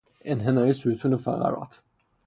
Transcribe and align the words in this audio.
انحنای 0.25 0.73
ستون 0.73 1.17
فقرات 1.17 1.83